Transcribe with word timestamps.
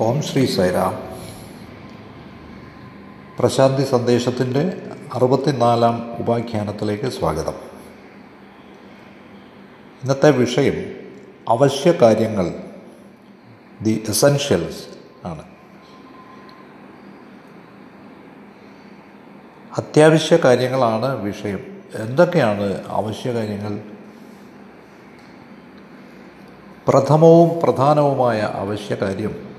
ഓം 0.00 0.22
ശ്രീ 0.22 0.46
സൈറാം. 0.46 1.02
പ്രശാന്തി 3.38 3.82
സന്ദേശത്തിന്റെ 3.82 4.90
അറുപത്തിനാലാം 5.14 6.16
ഉപാഖ്യാനത്തിലേക്ക് 6.16 7.08
സ്വാഗതം. 7.08 7.52
ഇന്നത്തെ 10.02 10.30
വിഷയം 10.30 10.96
അവശ്യ 11.48 11.92
കാര്യങ്ങൾ 11.92 12.54
ദി 13.80 14.04
എസൻഷ്യൽസ് 14.08 14.84
ആണ്. 15.26 15.42
അത്യാവശ്യ 19.78 20.36
കാര്യങ്ങളാണ് 20.36 21.22
വിഷയം. 21.22 21.82
എന്തൊക്കെയാണ് 21.94 22.84
അവശ്യ 22.88 23.32
കാര്യങ്ങൾ? 23.32 23.80
പ്രഥമവും 26.88 27.60
പ്രധാനവുമായ 27.60 28.40
അവശ്യകാര്യം 28.40 29.57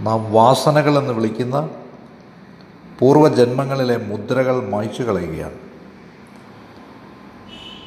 നാം 0.00 0.32
വാസനകൾ 0.32 0.98
എന്ന് 0.98 1.12
വിളിക്കുന്ന 1.12 1.70
പൂർവജന്മങ്ങളിലെ 2.98 3.96
മുദ്രകൾ 3.96 4.68
മായ്ച്ചു 4.68 5.02
കളയുകയാണ്. 5.02 5.54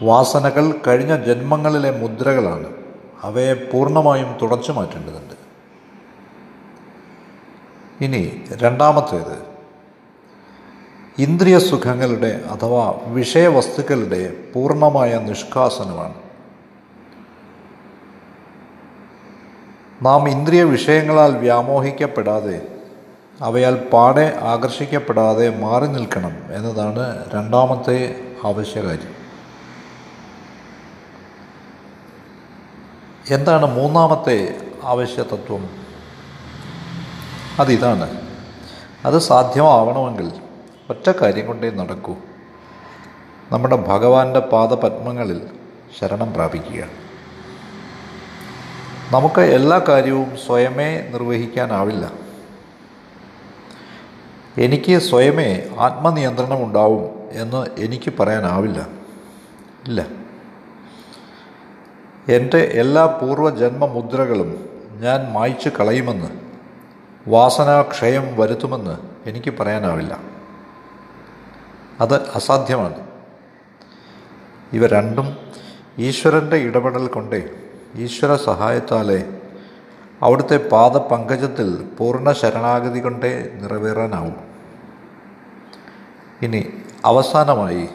വാസനകൾ 0.02 0.76
കഴിഞ്ഞ 0.88 1.24
ജന്മങ്ങളിലെ 1.24 1.92
മുദ്രകളാണ്. 1.92 2.66
അവയെ 3.22 3.54
പൂർണമായും 3.54 4.38
തുടച്ചു 4.42 4.72
മാറ്റേണ്ടതുണ്ട്. 4.72 5.44
ഇനി 8.04 8.42
രണ്ടാമത്തേത് 8.52 9.54
ഇന്ദ്രിയ 11.18 11.60
സുഖങ്ങളുടെ 11.60 12.42
അഥവാ 12.52 12.94
വിഷയവസ്തുക്കളുടെ 13.06 14.36
പൂർണമായ 14.54 15.18
നിഷ്കാസനമാണ്. 15.18 16.23
നാം 20.04 20.30
ഇന്ദ്രിയ 20.30 20.64
വിഷയങ്ങളാൽ 20.64 21.38
വ്യാമോഹിക്കപ്പെടാതെ 21.38 22.68
അവയാൽ 23.42 23.76
പാടെ 23.94 24.40
ആകർഷിക്കപ്പെടാതെ 24.42 25.58
മാറി 25.60 25.88
നിൽക്കണം 25.88 26.38
എന്നതാണ് 26.54 27.32
രണ്ടാമത്തെ 27.34 28.16
ആവശ്യകാര്യം. 28.46 29.24
എന്താണ് 33.30 33.66
മൂന്നാമത്തെ 33.66 34.58
ആവശ്യതത്വം? 34.84 35.70
അതിതാണ്. 37.60 38.22
അത് 39.06 39.20
സാധ്യമാവണമെങ്കിൽ 39.20 40.32
ഒറ്റ 40.90 41.12
കാര്യം 41.12 41.48
കൊണ്ടേ 41.48 41.70
നടക്കൂ. 41.70 42.16
നമ്മുടെ 43.52 43.76
ഭഗവാന്റെ 43.76 44.40
പാദപത്മങ്ങളിൽ 44.40 45.42
ശരണം 46.00 46.34
പ്രാപിക്കുക. 46.34 47.03
നമുക്ക് 49.14 49.42
എല്ലാ 49.42 49.82
കാര്യവും 49.88 50.38
സ്വയമേ 50.38 50.98
നിർവഹിക്കാനാവില്ല. 50.98 52.12
എനിക്ക് 54.58 54.98
സ്വയമേ 54.98 55.76
ആത്മനിയന്ത്രണം 55.78 56.64
ഉണ്ടാവും 56.64 57.30
എന്ന് 57.32 57.66
എനിക്ക് 57.78 58.14
പറയാനാവില്ല. 58.20 58.88
ഇല്ല. 59.88 60.06
എന്റെ 62.30 62.58
എല്ലാ 62.58 63.06
പൂർവജന്മ 63.06 63.86
മുദ്രകളും 63.86 64.70
ഞാൻ 65.00 65.32
മായ്ച്ചു 65.32 65.70
കളയുമെന്ന് 65.70 66.30
വാസനാക്ഷയം 67.28 68.38
വരുത്തുമെന്ന് 68.38 68.98
എനിക്ക് 69.30 69.54
പറയാനാവില്ല. 69.60 70.20
അത് 72.02 72.30
അസാധ്യമാണ്. 72.30 73.08
ഇവ 74.74 74.88
രണ്ടും 74.88 75.38
ഈശ്വരന്റെ 76.00 76.56
ഇടപെടൽ 76.56 77.08
കൊണ്ടേ 77.08 77.50
ഈശ്വര 77.96 78.36
സഹായത്താലെ 78.36 79.30
അവിടുത്തെ 80.22 80.58
പാദപങ്കജത്തിൽ 80.58 81.84
പൂർണ 81.98 82.32
ശരണാഗതി 82.32 83.00
കൊണ്ടേ 83.00 83.50
നിറവേറാനാവും. 83.62 84.36
ഇനി 86.42 86.74
അവസാനമായി 87.06 87.90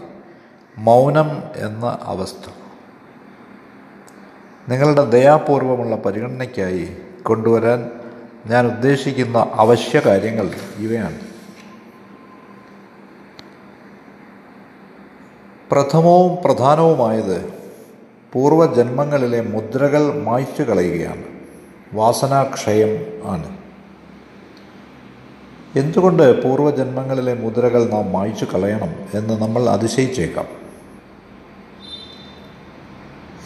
മൗനം 0.79 1.43
എന്ന 1.57 1.99
അവസ്ഥ. 2.03 2.51
നിങ്ങളുടെ 4.69 5.05
ദയാപൂർവമുള്ള 5.05 5.97
പരിഗണനയ്ക്കായി 5.97 6.97
കൊണ്ടുവരാൻ 7.23 7.91
ഞാൻ 8.47 8.67
ഉദ്ദേശിക്കുന്ന 8.67 9.47
അവശ്യ 9.55 10.01
കാര്യങ്ങൾ 10.01 10.51
ഇവയാണ്. 10.77 11.21
പ്രഥമവും 15.71 16.43
പ്രധാനവുമായത് 16.45 17.58
പൂർവജന്മങ്ങളിലെ 18.33 19.41
മുദ്രകൾ 19.41 20.23
മായ്ച്ചു 20.23 20.63
കളയുകയാണ്. 20.63 21.23
വാസനാക്ഷയം 21.93 23.23
ആണ്. 23.25 23.57
എന്തുകൊണ്ട് 25.79 26.43
പൂർവജന്മങ്ങളിലെ 26.43 27.35
മുദ്രകൾ 27.35 27.85
നാം 27.85 28.13
മായ്ച്ചു 28.13 28.45
കളയണം 28.45 28.95
എന്ന് 29.15 29.43
നമ്മൾ 29.43 29.69
അതിശയിച്ചേക്കാം. 29.69 30.45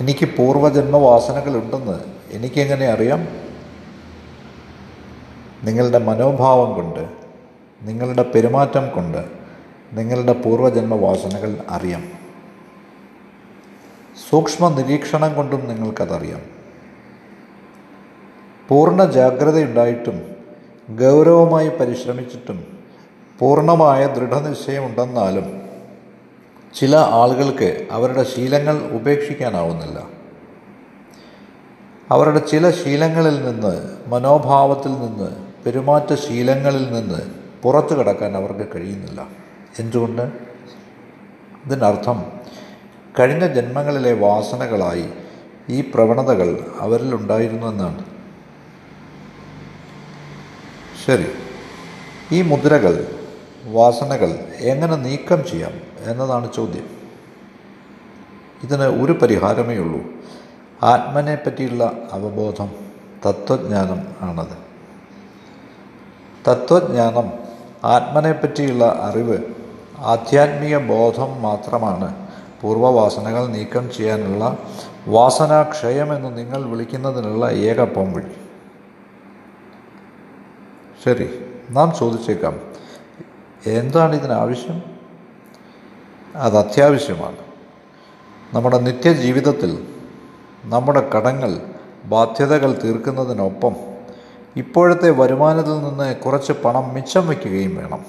എനിക്ക് 0.00 0.28
പൂർവജന്മ 0.37 0.97
വാസനകളുണ്ടെന്ന് 0.97 1.99
എനിക്കെങ്ങനെ 2.31 2.87
അറിയാം? 2.87 3.28
നിങ്ങളുടെ 5.62 5.99
മനോഭാവം 5.99 6.75
കൊണ്ട് 6.75 7.09
നിങ്ങളുടെ 7.82 8.22
പെരുമാറ്റം 8.22 8.91
കൊണ്ട് 8.91 9.25
നിങ്ങളുടെ 9.93 10.32
പൂർവജന്മ 10.32 10.94
വാസനകൾ 10.94 11.56
അറിയാം. 11.69 12.21
സൂക്ഷ്മ 14.30 14.68
നിരീക്ഷണം 14.68 15.34
കൊണ്ടും 15.34 15.68
നിങ്ങൾക്കതറിയാം. 15.68 16.40
പൂർണ 18.68 19.04
ജാഗ്രതയുണ്ടായിട്ടും 19.04 20.22
ഗൗരവമായി 20.90 21.68
പരിശ്രമിച്ചിട്ടും 21.68 22.78
പൂർണമായ 23.38 24.06
ദൃഢനിശ്ചയമുണ്ടെന്നാലും 24.06 25.62
ചില 26.74 26.96
ആളുകൾക്ക് 26.96 27.86
അവരുടെ 27.90 28.22
ശീലങ്ങൾ 28.22 28.90
ഉപേക്ഷിക്കാനാവുന്നില്ല. 28.90 30.08
അവരുടെ 32.10 32.38
ചില 32.38 32.70
ശീലങ്ങളിൽ 32.70 33.44
നിന്ന് 33.44 33.96
മനോഭാവത്തിൽ 34.06 34.92
നിന്ന് 34.92 35.36
പെരുമാറ്റ 35.64 36.14
ശീലങ്ങളിൽ 36.14 36.92
നിന്ന് 36.92 37.20
പുറത്തു 37.62 37.94
കിടക്കാൻ 37.94 38.36
അവർക്ക് 38.36 38.68
കഴിയുന്നില്ല. 38.74 39.28
എന്തുകൊണ്ട്? 39.78 40.22
ഇതിനർത്ഥം 41.66 42.41
കഴിഞ്ഞ 43.18 43.46
ജന്മങ്ങളിലെ 43.46 44.12
വാസനകളായി 44.12 45.08
ഈ 45.68 45.80
പ്രവണതകൾ 45.80 46.74
അവരിലുണ്ടായിരുന്നു 46.80 47.66
എന്നാണ്. 47.66 48.04
ശരി. 51.06 51.26
ഈ 52.32 52.42
മുദ്രകൾ 52.42 53.06
വാസനകൾ 53.64 54.38
എങ്ങനെ 54.58 54.96
നീക്കം 54.96 55.44
ചെയ്യാം 55.44 55.72
എന്നതാണ് 56.10 56.52
ചോദ്യം. 56.52 56.90
ഇതിന് 58.62 58.82
ഒരു 58.82 59.12
പരിഹാരമേ 59.12 59.76
ഉള്ളൂ. 59.76 60.00
ആത്മനെ 60.82 61.34
പറ്റിയുള്ള 61.34 61.92
അവബോധം 62.12 62.70
തത്വജ്ഞാനം 63.26 64.30
ആണത്. 64.30 64.72
തത്വജ്ഞാനം 66.48 67.32
ആത്മനെ 67.84 68.32
പറ്റിയുള്ള 68.32 68.84
അറിവ് 68.84 69.38
ആധ്യാത്മിക 69.98 70.78
ബോധം 70.78 71.42
മാത്രമാണ് 71.42 72.21
പൂർവവാസനകൾ 72.62 73.46
നീക്കം 73.46 73.90
ചെയ്യാനുള്ള 73.92 74.58
വാസനാക്ഷയമെന്ന് 75.08 76.38
നിങ്ങൾ 76.38 76.62
വിളിക്കുന്നതിനുള്ള 76.62 77.50
ഏക 77.50 77.84
പോംവഴി 77.84 78.32
ശരി 81.04 81.44
നാം 81.70 81.92
ചോദിച്ചേക്കാം. 81.98 82.60
എന്താണ് 83.66 84.16
ഇതിനാവശ്യം 84.16 84.82
അത് 86.36 86.56
അത്യാവശ്യമാണ്. 86.58 87.36
നമ്മുടെ 88.54 88.78
നിത്യജീവിതത്തിൽ 88.78 89.88
നമ്മുടെ 90.64 91.10
കടങ്ങൾ 91.10 91.60
ബാധ്യതകൾ 92.04 92.80
തീർക്കുന്നതിനൊപ്പം 92.84 93.74
ഇപ്പോഴത്തെ 94.56 95.10
വരുമാനത്തിൽ 95.10 95.82
നിന്ന് 95.82 96.16
കുറച്ച് 96.16 96.52
പണം 96.52 96.94
മിച്ചം 96.94 97.28
വയ്ക്കുകയും 97.28 97.76
വേണം. 97.76 98.04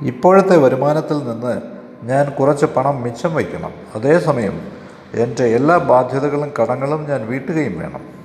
ഇപ്പോഴത്തെ 0.00 0.56
വരുമാനത്തിൽ 0.56 1.18
നിന്ന് 1.18 1.77
ഞാൻ 2.02 2.30
കുറച്ച് 2.30 2.66
പണം 2.66 3.02
മിച്ചം 3.02 3.34
വയ്ക്കണം. 3.34 3.72
അതേസമയം 3.94 4.72
എന്റെ 5.12 5.44
എല്ലാ 5.44 5.76
ബാധ്യതകളും 5.76 6.52
കടങ്ങളും 6.62 7.08
ഞാൻ 7.08 7.26
വീട്ടുകയും 7.26 7.78
വേണം. 7.78 8.18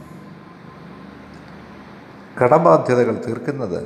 കടബാധ്യതകൾ 2.43 3.23
തീർക്കുന്നത് 3.27 3.83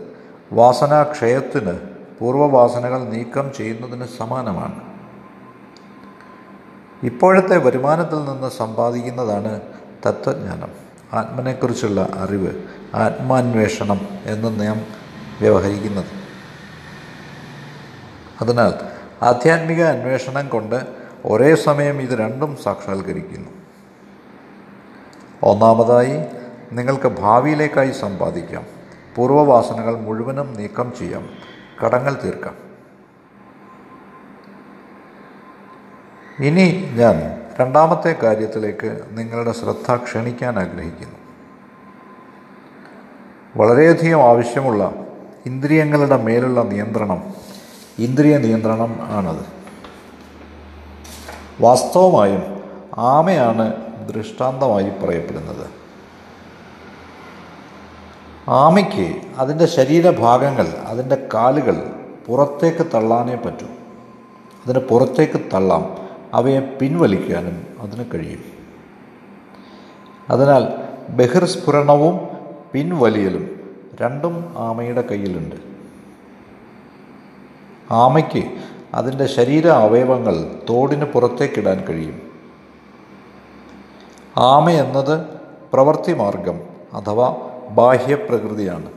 വാസനാക്ഷയത്തിന് 0.51 1.79
പൂർവവാസനകൾ 2.19 2.99
നീക്കം 2.99 3.51
ചെയ്യുന്നതിന് 3.57 4.05
സമാനമാണ്. 4.17 4.81
ഇപ്പോഴത്തെ 7.03 7.57
വരുമാനത്തിൽ 7.57 8.25
നിന്ന് 8.25 8.49
സമ്പാദിക്കുന്നതാണ് 8.49 9.61
തത്വജ്ഞാനം. 10.05 10.69
ആത്മനെക്കുറിച്ചുള്ള 11.13 12.07
അറിവ് 12.13 12.53
ആത്മാന്വേഷണം 12.95 14.01
എന്ന് 14.25 14.59
നാം 14.59 14.81
വ്യവഹരിക്കുന്നത്. 15.41 16.05
അതിനാൽ 18.41 18.96
ആധ്യാത്മിക 19.21 19.83
അന്വേഷണം 19.83 20.49
കൊണ്ട് 20.49 20.87
ഒരേ 21.25 21.55
സമയം 21.55 22.01
ഇത് 22.01 22.19
രണ്ടും 22.19 22.57
സാക്ഷാത്കരിക്കുന്നു. 22.63 23.49
ഒന്നാമതായി 25.43 26.25
നിങ്ങൾക്ക് 26.71 27.07
ഭാവിയിലേക്കായി 27.07 27.91
സമ്പാദിക്കാം. 27.91 28.65
പൂർവവാസനകൾ 29.15 29.99
മുഴുവനും 29.99 30.53
നീക്കം 30.53 30.93
ചെയ്യാം. 30.99 31.29
കടങ്ങൾ 31.85 32.19
തീർക്കാം. 32.23 32.55
ഇനി 36.39 36.89
ഞാൻ 36.95 37.41
രണ്ടാമത്തെ 37.59 38.15
കാര്യത്തിലേക്ക് 38.23 39.01
നിങ്ങളുടെ 39.09 39.51
ശ്രദ്ധ 39.51 39.95
ക്ഷണിക്കാൻ 39.95 40.59
ആഗ്രഹിക്കുന്നു. 40.59 41.15
വളരെയധികം 43.57 44.23
ആവശ്യമുള്ള 44.23 44.93
ഇന്ദ്രിയങ്ങളുടെ 45.45 46.17
മേലുള്ള 46.17 46.63
നിയന്ത്രണം 46.63 47.46
ഇന്ദ്രിയ 47.99 48.37
നിയന്ത്രണം 48.37 49.01
ആണത്. 49.01 49.45
വാസ്തവമായും 51.61 52.43
ആമയാണ് 52.97 53.73
ദൃഷ്ടാന്തമായി 54.07 54.89
പറയപ്പെടുന്നത്. 54.89 55.67
ആമയ്ക്ക് 58.47 59.21
അതിന്റെ 59.37 59.65
ശരീരഭാഗങ്ങൾ 59.65 60.67
അതിന്റെ 60.67 61.27
കാലുകൾ 61.33 61.91
പുറത്തേക്ക് 62.27 62.91
തള്ളാനേ 62.93 63.35
പറ്റൂ. 63.35 63.65
അതിന് 64.65 64.79
പുറത്തേക്ക് 64.79 65.41
തള്ളാം 65.53 65.97
അവയെ 66.33 66.59
പിൻവലിക്കാനും 66.59 67.65
അതിന് 67.79 68.05
കഴിയും. 68.13 68.43
അതിനാൽ 70.29 70.67
ബഹിർസ്ഫുരണവും 71.09 72.19
പിൻവലിയലും 72.71 73.75
രണ്ടും 74.01 74.53
ആമയുടെ 74.57 75.01
കയ്യിലുണ്ട്. 75.01 75.66
ആമയ്ക്ക് 77.91 78.43
അതിന്റെ 78.93 79.25
ശരീര 79.25 79.67
അവയവങ്ങൾ 79.67 80.59
തോടിന് 80.69 81.05
പുറത്തേക്കിടാൻ 81.05 81.85
കഴിയും. 81.89 82.21
ആമ 84.37 84.69
എന്നത് 84.69 85.25
പ്രവൃത്തി 85.73 86.13
മാർഗം 86.13 86.59
അഥവാ 86.93 87.35
ബാഹ്യപ്രകൃതിയാണ്. 87.69 88.91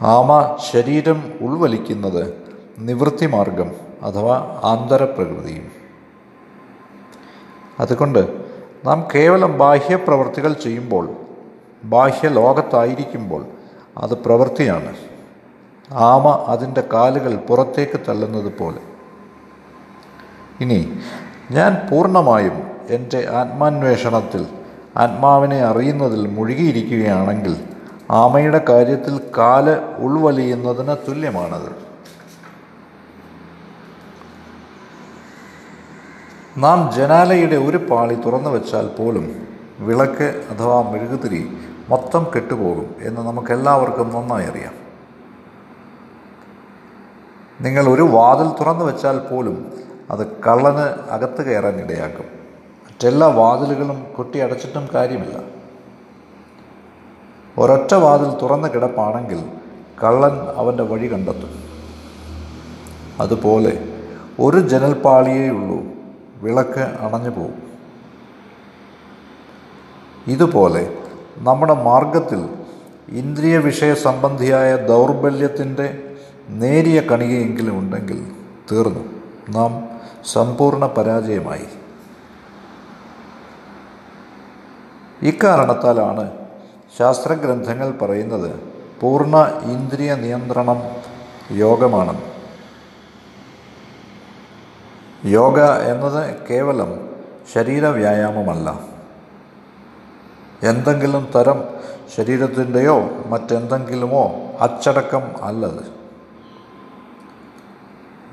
ആമ 0.00 0.56
ശരീരം 0.72 1.32
ഉൾവലിക്കുന്നത് 1.40 2.34
നിവൃത്തി 2.78 3.26
മാർഗം 3.26 3.70
അഥവാ 4.02 4.60
ആന്തരപ്രകൃതിയും. 4.64 5.70
അതുകൊണ്ട് 7.80 8.44
നാം 8.84 9.08
കേവലം 9.14 9.58
ബാഹ്യപ്രവൃത്തികൾ 9.58 10.52
ചെയ്യുമ്പോൾ 10.52 11.08
ബാഹ്യ 11.84 12.28
ലോകത്തായിരിക്കുമ്പോൾ 12.28 13.46
അത് 13.98 14.14
പ്രവൃത്തിയാണ്. 14.14 14.96
ആമ 15.92 16.44
അതിന്റെ 16.48 16.82
കാലുകൾ 16.92 17.36
പുറത്തേക്ക് 17.36 18.00
തള്ളുന്നത് 18.08 18.58
പോലെ. 18.58 18.78
ഇനി 20.60 21.00
ഞാൻ 21.50 21.88
പൂർണമായും 21.90 22.62
എന്റെ 22.88 23.28
ആത്മാന്വേഷണത്തിൽ 23.30 24.46
ആത്മാവിനെ 24.96 25.62
അറിയുന്നതിൽ 25.62 26.26
മുഴുകിയിരിക്കുകയാണെങ്കിൽ 26.26 27.56
ആമയുടെ 28.10 28.64
കാര്യത്തിൽ 28.68 29.20
കാൽ 29.38 29.70
ഉൾവലിയുന്നതിന് 29.98 30.96
തുല്യമാണത്. 31.08 31.86
നാം 36.58 36.92
ജനാലയുടെ 36.92 37.56
ഒരു 37.56 37.76
പാളി 37.76 38.14
തുറന്നു 38.14 38.50
വെച്ചാൽ 38.50 38.86
പോലും 38.86 39.46
വിളക്ക് 39.80 40.44
അഥവാ 40.50 40.90
മെഴുകുതിരി 40.90 41.58
മൊത്തം 41.88 42.26
കെട്ടുപോകും 42.36 42.94
എന്ന് 43.00 43.20
നമുക്കെല്ലാവർക്കും 43.20 44.08
നന്നായി 44.08 44.46
അറിയാം. 44.46 44.85
നിങ്ങൾ 47.60 47.88
ഒരു 47.88 48.02
വാതിൽ 48.02 48.48
തുറന്നു 48.60 48.84
വെച്ചാൽ 48.84 49.18
പോലും 49.18 49.72
അത് 50.10 50.26
കള്ളന് 50.26 51.10
അകത്ത് 51.10 51.42
കയറാൻ 51.42 51.80
ഇടയാക്കും. 51.80 52.24
മറ്റെല്ലാ 52.86 53.26
വാതിലുകളും 53.26 54.06
കൊട്ടി 54.16 54.38
അടച്ചിട്ടും 54.38 54.88
കാര്യമില്ല. 54.94 55.42
ഒരൊറ്റ 57.58 57.94
വാതിൽ 57.94 58.30
തുറന്ന് 58.42 58.68
കിടപ്പാണെങ്കിൽ 58.68 59.44
കള്ളൻ 60.04 60.38
അവന്റെ 60.56 60.82
വഴി 60.82 61.12
കണ്ടെത്തും. 61.12 61.62
അതുപോലെ 63.20 63.88
ഒരു 64.40 64.60
ജനൽപ്പാളിയേയുള്ളൂ 64.60 65.82
വിളക്ക് 66.42 66.80
അണഞ്ഞു 66.80 67.30
പോകും 67.30 67.62
ഇതുപോലെ 70.26 70.96
നമ്മുടെ 71.36 71.74
മാർഗത്തിൽ 71.74 72.48
ഇന്ദ്രിയ 73.08 73.58
വിഷയ 73.58 73.94
സംബന്ധിയായ 73.94 74.76
ദൗർബല്യത്തിന്റെ 74.76 76.05
നേരിയ 76.48 77.00
കണികയെങ്കിലും 77.00 77.78
ഉണ്ടെങ്കിൽ 77.78 78.32
തീർന്നു. 78.72 79.04
നാം 79.48 80.00
സമ്പൂർണ 80.24 80.86
പരാജയമായി. 80.86 81.66
ഇക്കാരണത്താലാണ് 85.22 86.32
ശാസ്ത്രഗ്രന്ഥങ്ങൾ 86.98 87.90
പറയുന്നത് 87.90 88.60
പൂർണ 89.00 89.60
ഇന്ദ്രിയ 89.62 90.14
നിയന്ത്രണം 90.14 90.82
യോഗമാണ് 91.50 92.20
യോഗ 95.24 95.60
എന്നത് 95.60 96.48
കേവലം 96.50 97.08
ശരീരവ്യായാമമല്ല. 97.54 98.80
എന്തെങ്കിലും 100.62 101.28
തരം 101.34 101.64
ശരീരത്തിന്റെയോ 102.16 103.10
മറ്റെന്തെങ്കിലുമോ 103.26 104.52
അച്ചടക്കം 104.60 105.44
അല്ലത്. 105.44 105.95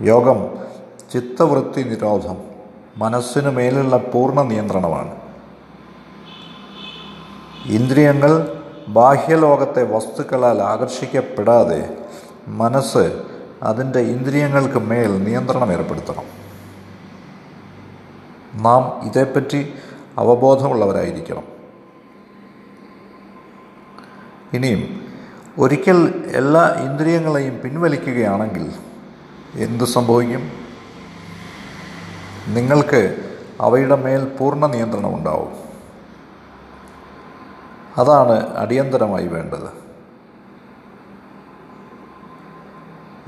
യോഗം 0.03 0.57
ചിത്തവൃത്തി 1.13 1.83
നിരോധം. 1.83 2.37
മനസ്സിനു 2.97 3.49
മേലുള്ള 3.49 3.97
പൂർണ 3.97 4.41
നിയന്ത്രണമാണ്. 4.41 5.15
ഇന്ദ്രിയങ്ങൾ 7.65 8.61
ബാഹ്യലോകത്തെ 8.87 9.83
വസ്തുക്കളാൽ 9.83 10.61
ആകർഷിക്കപ്പെടാതെ 10.61 11.97
മനസ്സ് 12.47 13.23
അതിന്റെ 13.63 13.99
ഇന്ദ്രിയങ്ങൾക്ക് 13.99 14.79
മേൽ 14.79 15.23
നിയന്ത്രണം 15.23 15.73
ഏർപ്പെടുത്തണം. 15.73 16.23
നാം 18.61 19.01
ഇതേപ്പറ്റി 19.07 19.73
അവബോധമുള്ളവരായിരിക്കണം. 20.17 21.43
ഇനിയും 24.53 25.07
ഒരിക്കൽ 25.57 26.31
എല്ലാ 26.35 26.65
ഇന്ദ്രിയങ്ങളെയും 26.67 27.61
പിൻവലിക്കുകയാണെങ്കിൽ 27.63 28.92
എന്തു 29.55 29.83
സംഭവിക്കും? 29.83 30.51
നിങ്ങൾക്ക് 32.47 33.17
അവയുടെ 33.61 33.95
മേൽ 33.95 34.25
പൂർണ 34.25 34.65
നിയന്ത്രണം 34.65 35.15
ഉണ്ടാവും. 35.15 35.53
അതാണ് 37.97 38.57
അടിയന്തരമായി 38.57 39.27
വേണ്ടത്. 39.27 39.83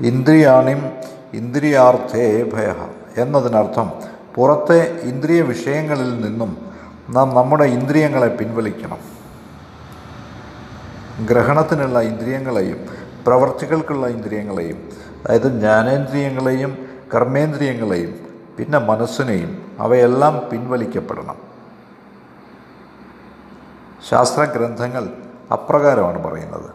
ഇന്ദ്രിയാണിം 0.00 0.92
ഇന്ദ്രിയാർത്ഥേ 1.34 2.42
ഭയ 2.42 2.74
എന്നതിനർത്ഥം 3.16 3.92
പുറത്തെ 4.34 5.00
ഇന്ദ്രിയ 5.00 5.42
വിഷയങ്ങളിൽ 5.42 6.20
നിന്നും 6.20 6.72
നാം 7.10 7.34
നമ്മുടെ 7.34 7.64
ഇന്ദ്രിയങ്ങളെ 7.64 8.36
പിൻവലിക്കണം. 8.36 8.98
ഗ്രഹണത്തിനുള്ള 11.26 12.00
ഇന്ദ്രിയങ്ങളെയും 12.00 12.86
പ്രവർത്തികൾക്കുള്ള 13.26 14.06
ഇന്ദ്രിയങ്ങളെയും 14.06 14.90
അതായത് 15.26 15.48
ജ്ഞാനേന്ദ്രിയങ്ങളെയും 15.48 16.88
കർമ്മേന്ദ്രിയങ്ങളെയും 17.14 18.14
പിന്നെ 18.58 18.78
മനസ്സിനെയും 18.78 19.76
അവയെല്ലാം 19.78 20.42
പിൻവലിക്കപ്പെടണം. 20.52 21.36
ശാസ്ത്രഗ്രന്ഥങ്ങൾ 24.08 25.08
അപ്രകാരമാണ് 25.52 26.24
പറയുന്നത്. 26.24 26.70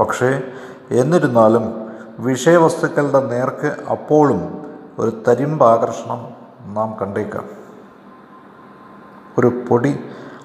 പക്ഷേ 0.00 0.42
എന്നിരുന്നാലും 0.90 1.92
വിഷയവസ്തുക്കളുടെ 2.18 3.26
നേർക്ക് 3.26 3.76
അപ്പോഴും 3.90 4.66
ഒരു 4.98 5.22
തരിമ്പ് 5.28 5.64
ആകർഷണം 5.64 6.28
നാം 6.74 6.96
കണ്ടേക്കാം. 7.02 7.44
ഒരു 9.38 9.64
പൊടി 9.68 10.00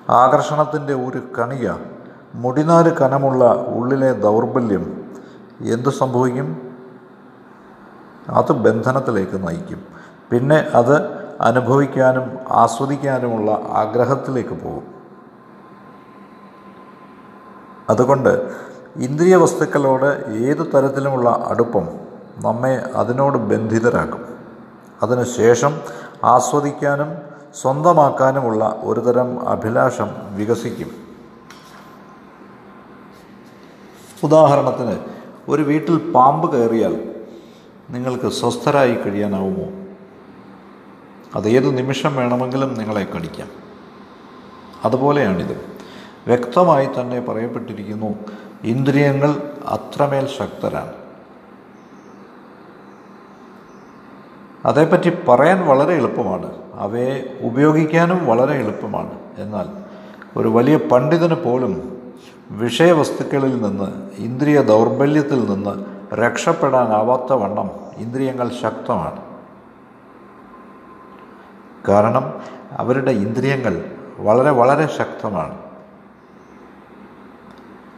ആകർഷണത്തിന്റെ 0.10 0.94
ഒരു 0.94 1.22
കണിക 1.40 1.72
മുടിനാല് 2.36 2.96
കനമുള്ള 2.96 3.54
ഉള്ളിലെ 3.68 4.14
ദൗർബല്യം 4.14 5.12
എന്തു 5.62 5.90
സംഭവിക്കും? 5.90 6.65
അത് 8.30 8.52
ബന്ധനത്തിലേക്ക് 8.52 9.48
നയിക്കും. 9.48 9.84
പിന്നെ 10.32 10.56
അത് 10.56 11.26
അനുഭവിക്കാനും 11.42 12.40
ആസ്വദിക്കാനുമുള്ള 12.50 13.52
ആഗ്രഹത്തിലേക്ക് 13.52 14.50
പോകും. 14.50 14.84
അതുകൊണ്ട് 17.90 18.56
ഇന്ദ്രിയ 18.96 19.36
വസ്തുക്കളോട് 19.36 20.32
ഏതു 20.32 20.64
തരത്തിലുമുള്ള 20.64 21.46
അടുപ്പം 21.48 21.90
നമ്മെ 22.38 22.92
അതിനോട് 22.96 23.38
ബന്ധിതരാക്കും. 23.38 24.36
അതിനുശേഷം 25.04 25.82
ആസ്വദിക്കാനും 26.24 27.18
സ്വന്തമാക്കാനുമുള്ള 27.62 28.82
ഒരുതരം 28.84 29.50
അഭിലാഷം 29.50 30.10
വികസിക്കും. 30.36 30.92
ഉദാഹരണത്തിന് 34.24 35.00
ഒരു 35.50 35.62
വീട്ടിൽ 35.62 36.12
പാമ്പ് 36.12 36.52
കയറിയാൽ 36.52 37.15
നിങ്ങൾക്ക് 37.90 38.30
സ്വസ്ഥരായി 38.30 38.96
കഴിയാനാവുമോ? 38.96 39.86
അത് 41.36 41.50
ഏത് 41.50 41.78
നിമിഷം 41.78 42.16
വേണമെങ്കിലും 42.16 42.74
നിങ്ങളെ 42.74 43.04
കടിക്കാം. 43.04 43.48
അതുപോലെയാണിത്. 44.86 45.62
വ്യക്തമായി 46.28 46.86
തന്നെ 46.86 47.20
പറയപ്പെട്ടിരിക്കുന്നു 47.20 48.16
ഇന്ദ്രിയങ്ങൾ 48.64 49.54
അത്രമേൽ 49.68 50.28
ശക്തരാണ്. 50.28 50.94
അതേപ്പറ്റി 54.66 55.12
പറയാൻ 55.28 55.66
വളരെ 55.66 55.94
എളുപ്പമാണ്. 55.94 56.58
അവയെ 56.74 57.38
ഉപയോഗിക്കാനും 57.42 58.26
വളരെ 58.26 58.54
എളുപ്പമാണ്. 58.54 59.20
എന്നാൽ 59.38 59.70
ഒരു 60.38 60.48
വലിയ 60.48 60.78
പണ്ഡിതന് 60.78 61.34
പോലും 61.34 61.98
വിഷയവസ്തുക്കളിൽ 62.52 63.62
നിന്ന് 63.62 64.10
ഇന്ദ്രിയ 64.18 64.62
ദൗർബല്യത്തിൽ 64.62 65.40
നിന്ന് 65.46 65.95
രക്ഷപ്പെടാനാവാത്ത 66.16 67.34
വണ്ണം 67.34 67.72
ഇന്ദ്രിയങ്ങൾ 67.98 68.50
ശക്തമാണ്. 68.50 69.22
കാരണം 71.88 72.42
അവരുടെ 72.72 73.12
ഇന്ദ്രിയങ്ങൾ 73.12 73.86
വളരെ 74.18 74.52
വളരെ 74.52 74.88
ശക്തമാണ്. 74.88 75.58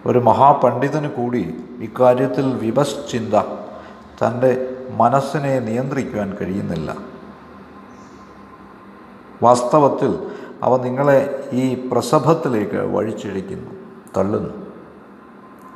ഒരു 0.06 0.20
മഹാപണ്ഡിതന് 0.20 1.10
കൂടി 1.10 1.64
ഇക്കാര്യത്തിൽ 1.80 2.54
വിപശ്ചിന്ത 2.54 3.34
തന്റെ 4.22 4.78
മനസ്സിനെ 4.92 5.60
നിയന്ത്രിക്കുവാൻ 5.60 6.38
കഴിയുന്നില്ല. 6.42 6.98
വാസ്തവത്തിൽ 9.44 10.32
അവ 10.64 10.84
നിങ്ങളെ 10.84 11.50
ഈ 11.54 11.90
പ്രസഭത്തിലേക്ക് 11.92 12.76
വഴിച്ചിഴിക്കുന്നു 12.76 13.72
തള്ളുന്നു. 14.18 14.54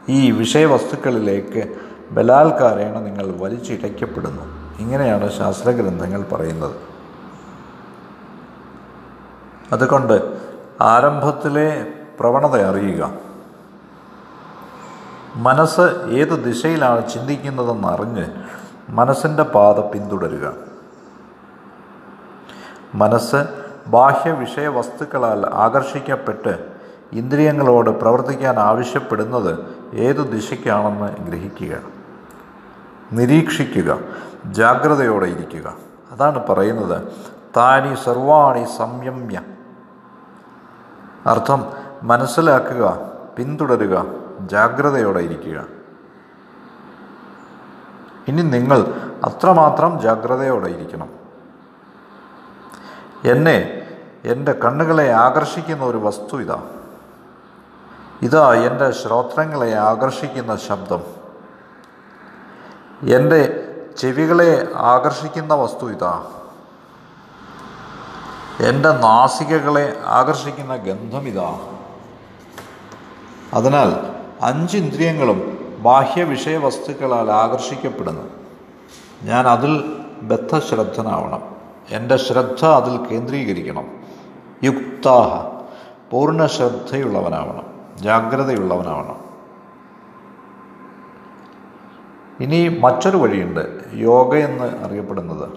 ഈ 0.09 0.31
വിഷയവസ്തുക്കളിലേക്ക് 0.31 1.90
ബലാത്കാരേണ 2.11 2.99
നിങ്ങൾ 2.99 3.25
വലിച്ചിഴയ്ക്കപ്പെടുന്നു. 3.25 4.41
ഇങ്ങനെയാണ് 4.79 5.31
ശാസ്ത്രഗ്രന്ഥങ്ങൾ 5.31 6.23
പറയുന്നത്. 6.23 6.75
അതുകൊണ്ട് 9.71 10.37
ആരംഭത്തിലെ 10.81 11.93
പ്രവണത 12.19 12.61
അറിയുക. 12.61 13.13
മനസ്സ് 15.35 16.05
ഏത് 16.09 16.43
ദിശയിലാണ് 16.43 17.09
ചിന്തിക്കുന്നതെന്ന് 17.09 17.87
അറിഞ്ഞ് 17.87 18.25
മനസ്സിന്റെ 18.89 19.43
പാത 19.43 19.79
പിന്തുടരുക. 19.79 20.53
മനസ്സ് 22.95 23.45
ബാഹ്യ 23.87 24.31
വിഷയ 24.31 24.67
വസ്തുക്കളാൽ 24.67 25.45
ആകർഷിക്കപ്പെട്ട് 25.53 26.69
ഇന്ദ്രിയങ്ങളോട് 27.13 27.89
പ്രവർത്തിക്കാൻ 27.89 28.59
ആവശ്യപ്പെടുന്നത് 28.59 29.75
ഏതു 29.93 30.21
ദിശയ്ക്കാണെന്ന് 30.21 31.17
ഗ്രഹിക്കുക. 31.17 32.00
നിരീക്ഷിക്കുക 33.11 33.97
ജാഗ്രതയോടെ 34.45 35.25
ഇരിക്കുക. 35.25 35.73
അതാണ് 36.11 36.47
പറയുന്നത്. 36.47 37.13
താനി 37.57 37.95
സർവാണി 37.95 38.65
സംയമ്യ. 38.77 39.41
അർത്ഥം 41.25 41.73
മനസ്സിലാക്കുക 42.03 42.99
പിന്തുടരുക 43.37 44.05
ജാഗ്രതയോടെ 44.39 45.19
ഇരിക്കുക. 45.19 45.65
ഇനി 48.27 48.41
നിങ്ങൾ 48.41 48.77
അത്രമാത്രം 49.23 50.01
ജാഗ്രതയോടെ 50.01 50.67
ഇരിക്കണം. 50.67 51.09
എന്നെ 53.25 53.87
എന്റെ 54.25 54.51
കണ്ണുകളെ 54.51 55.11
ആകർഷിക്കുന്ന 55.11 55.83
ഒരു 55.83 55.97
വസ്തു 55.97 56.41
ഇതാ. 56.41 56.63
ഇതാ 58.21 58.53
എന്റെ 58.53 58.91
ശ്രോത്രങ്ങളെ 58.91 59.75
ആകർഷിക്കുന്ന 59.75 60.55
ശബ്ദം. 60.55 61.20
എന്റെ 63.09 63.67
ചെവികളെ 63.97 64.67
ആകർഷിക്കുന്ന 64.75 65.53
വസ്തു 65.53 65.91
ഇതാ. 65.91 66.25
എന്റെ 68.59 68.91
നാസികകളെ 68.91 69.97
ആകർഷിക്കുന്ന 70.05 70.75
ഗന്ധം 70.75 71.27
ഇതാ. 71.27 71.59
അതിനാൽ 73.53 74.15
അഞ്ച് 74.41 74.77
ഇന്ദ്രിയങ്ങളും 74.77 75.57
ബാഹ്യ 75.79 76.23
വിഷയ 76.23 76.57
വസ്തുക്കളാൽ 76.57 77.31
ആകർഷിക്കപ്പെടുന്നു. 77.31 78.21
ഞാൻ 79.23 79.47
അതിൽ 79.47 80.01
ബദ്ധശ്രദ്ധനാവണം. 80.21 81.55
എന്റെ 81.89 82.17
ശ്രദ്ധ 82.17 82.65
അതിൽ 82.65 83.05
കേന്ദ്രീകരിക്കണം. 83.05 84.03
യുക്താഹ 84.63 85.61
പൂർണ 86.11 86.45
ശ്രദ്ധയുള്ളവനാവണം. 86.45 87.97
ജാഗ്രതയുള്ളവനാവണം. 88.01 89.30
ഇനി 92.41 92.77
മറ്റൊരു 92.79 93.17
വഴിയുണ്ട്. 93.17 93.83
യോഗ 93.93 94.35
എന്ന് 94.35 94.85
അറിയപ്പെടുന്നത്. 94.85 95.49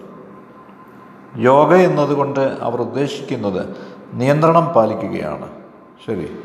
യോഗ 1.36 1.74
എന്നതുകൊണ്ട് 1.74 2.40
അവർ 2.40 2.80
ഉദ്ദേശിക്കുന്നത് 2.80 3.76
നിയന്ത്രണം 4.12 4.66
പാലിക്കുകയാണ്. 4.66 5.48
ശരി. 6.06 6.38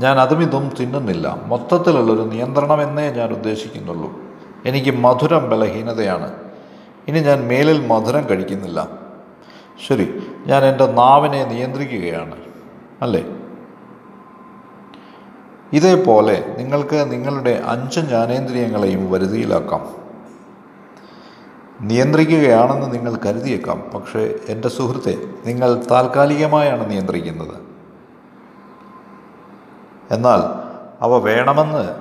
ഞാൻ 0.00 0.20
അതും 0.20 0.42
ഇതും 0.42 0.72
തിന്നുന്നില്ല. 0.80 1.38
മൊത്തത്തിലുള്ളൊരു 1.46 2.22
നിയന്ത്രണം 2.22 2.82
എന്നേ 2.82 3.10
ഞാൻ 3.10 3.30
ഉദ്ദേശിക്കുന്നുള്ളൂ. 3.30 4.12
എനിക്ക് 4.66 4.90
മധുരം 4.90 5.50
ബലഹീനതയാണ്. 5.50 6.34
ഇനി 7.08 7.20
ഞാൻ 7.20 7.48
മേലിൽ 7.48 7.86
മധുരം 7.86 8.28
കഴിക്കുന്നില്ല. 8.28 8.88
ശരി. 9.88 10.22
ഞാൻ 10.46 10.64
എന്റെ 10.64 10.86
നാവിനെ 10.86 11.44
നിയന്ത്രിക്കുകയാണ്. 11.44 12.36
അല്ലേ? 13.02 13.24
ഇതേപോലെ 15.72 16.54
നിങ്ങൾക്ക് 16.58 17.12
നിങ്ങളുടെ 17.12 17.62
അഞ്ച് 17.66 18.00
ജ്ഞാനേന്ദ്രിയങ്ങളെയും 18.00 19.12
വരുതിയിലാക്കാം. 19.12 20.02
നിയന്ത്രിക്കുകയാണെന്ന് 21.80 22.92
നിങ്ങൾ 22.92 23.16
കരുതിയേക്കാം. 23.16 23.80
പക്ഷേ 23.94 24.34
എന്റെ 24.48 24.68
സുഹൃത്തെ 24.68 25.30
നിങ്ങൾ 25.46 25.82
താൽക്കാലികമായാണ് 25.90 26.90
നിയന്ത്രിക്കുന്നത്. 26.90 27.72
എന്നാൽ 30.10 30.40
അവ 31.00 31.18
വേണമെന്ന് 31.18 31.96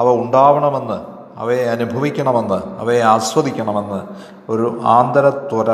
അവ 0.00 0.12
ഉണ്ടാവണമെന്ന് 0.12 1.16
അവയെ 1.36 1.64
അനുഭവിക്കണമെന്ന് 1.64 2.80
അവയെ 2.80 3.00
ആസ്വദിക്കണമെന്ന് 3.00 4.00
ഒരു 4.48 4.80
ആന്തരത്വര 4.82 5.70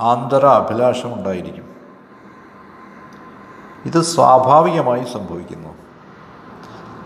ആന്തര 0.00 0.46
അഭിലാഷമുണ്ടായിരിക്കും 0.46 1.64
ഇത് 3.84 4.02
സ്വാഭാവികമായി 4.02 5.04
സംഭവിക്കുന്നു. 5.04 5.82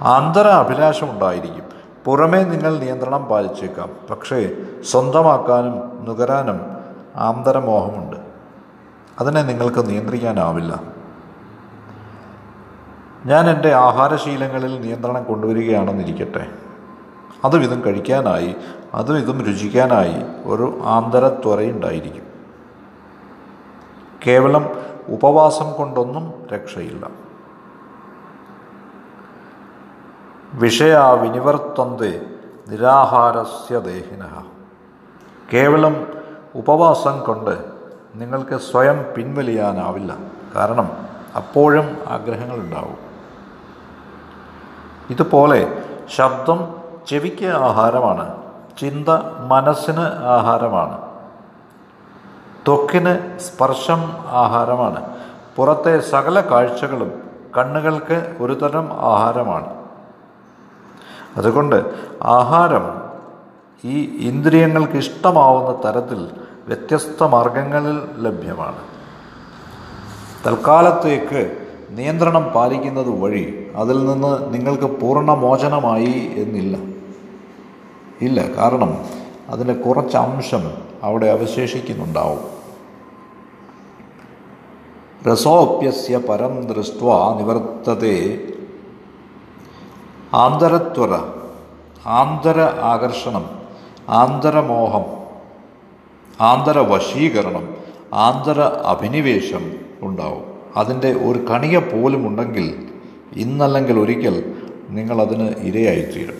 ആന്തര 0.02 0.48
അഭിലാഷമുണ്ടായിരിക്കും 0.48 1.64
പുറമേ 2.04 2.44
നിങ്ങൾ 2.44 2.78
നിയന്ത്രണം 2.78 3.24
പാലിച്ചേക്കാം. 3.24 3.90
പക്ഷേ 4.10 4.50
സ്വന്തമാക്കാനും 4.90 6.04
നുകരാനും 6.04 6.60
ആന്തരമോഹമുണ്ട്. 7.16 8.16
അതിനെ 9.20 9.42
നിങ്ങൾക്ക് 9.42 9.88
നിയന്ത്രിക്കാനാവില്ല. 9.88 10.82
ഞാൻ 13.26 13.50
എന്റെ 13.50 13.74
ആഹാരശീലങ്ങളിൽ 13.74 14.80
നിയന്ത്രണം 14.80 15.24
കൊണ്ടുവരികയാണെന്നിരിക്കട്ടെ. 15.24 16.46
അതും 17.44 17.62
ഇതും 17.62 17.84
കഴിക്കാനായി 17.84 18.56
അതും 18.94 19.18
ഇതും 19.18 19.44
രുചിക്കാനായി 19.44 20.22
ഒരു 20.44 20.78
ആന്തരത്വരയുണ്ടായിരിക്കും. 20.84 22.22
കേവലം 24.26 24.68
ഉപവാസം 25.08 25.72
കൊണ്ടൊന്നും 25.72 26.32
രക്ഷയില്ല. 26.54 27.25
വിഷയ 30.56 30.96
വിനിവർത്തന്തി 30.96 32.38
നിരാഹാരസ്യ 32.68 33.78
ദേഹിന. 33.78 34.42
കേവലം 35.52 36.06
ഉപവാസം 36.54 37.20
കൊണ്ട് 37.24 37.64
നിങ്ങൾക്ക് 38.14 38.56
സ്വയം 38.56 39.04
പിൻവലിയാനാവില്ല. 39.16 40.16
കാരണം 40.56 40.90
അപ്പോഴും 41.36 41.98
ആഗ്രഹങ്ങളുണ്ടാവും. 42.08 42.98
ഇതുപോലെ 45.10 45.82
ശബ്ദം 46.14 46.74
ചെവിക്ക് 47.06 47.46
ആഹാരമാണ് 47.46 48.42
ചിന്ത 48.78 49.08
മനസ്സിന് 49.46 50.06
ആഹാരമാണ് 50.24 51.00
ത്വക്കിന് 52.66 53.38
സ്പർശം 53.38 54.02
ആഹാരമാണ് 54.28 55.16
പുറത്തെ 55.56 56.00
സകല 56.00 56.40
കാഴ്ചകളും 56.40 57.22
കണ്ണുകൾക്ക് 57.56 58.36
ഒരുതരം 58.40 58.92
ആഹാരമാണ്. 58.92 59.75
അതുകൊണ്ട് 61.36 61.94
ആഹാരം 62.22 63.06
ഈ 63.84 64.28
ഇന്ദ്രിയങ്ങൾക്ക് 64.28 64.92
ഇഷ്ടമാവുന്ന 64.92 65.90
തരത്തിൽ 65.90 66.30
വ്യത്യസ്ത 66.66 67.24
മാർഗങ്ങളിൽ 67.24 68.00
ലഭ്യമാണ്. 68.18 68.76
തൽക്കാലത്തേക്ക് 70.46 71.58
നിയന്ത്രണം 71.90 72.44
പാലിക്കുന്നത് 72.44 73.20
വഴി 73.20 73.70
അതിൽ 73.76 74.06
നിന്ന് 74.06 74.54
നിങ്ങൾക്ക് 74.54 75.00
പൂർണ 75.00 75.34
മോചനമായി 75.34 76.32
എന്നില്ല. 76.36 76.76
ഇല്ല 78.22 78.56
കാരണം 78.56 79.04
അതിന്റെ 79.48 79.74
കുറച്ച് 79.74 80.16
അംശം 80.16 80.70
അവിടെ 81.02 81.26
അവശേഷിക്കുന്നുണ്ടാവും. 81.26 82.56
രസോപ്യസ്യ 85.28 86.18
പരം 86.18 86.66
ദൃഷ്ട 86.66 87.02
നിവർത്തതേ 87.36 88.38
ആന്തരത്വര 90.36 91.20
ആന്തര 92.06 92.60
ആകർഷണം 92.60 93.50
ആന്തരമോഹം 94.08 95.04
ആന്തര 96.40 96.78
വശീകരണം 96.78 97.76
ആന്തര 98.14 98.60
അഭിനിവേശം 98.60 99.72
ഉണ്ടാവും. 100.02 100.44
അതിന്റെ 100.76 101.12
ഒരു 101.12 101.38
കണിക 101.38 101.78
പോലും 101.78 102.26
ഉണ്ടെങ്കിൽ 102.28 102.92
ഇന്നല്ലെങ്കിൽ 103.32 104.00
ഒരിക്കൽ 104.00 104.62
നിങ്ങളതിന് 104.88 105.42
ഇരയായി 105.42 105.68
ഇരയായിത്തീരും. 105.68 106.38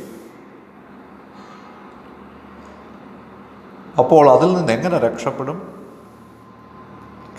അപ്പോൾ 3.99 4.31
അതിൽ 4.31 4.57
നിന്ന് 4.57 4.73
എങ്ങനെ 4.73 4.99
രക്ഷപ്പെടും? 4.99 5.87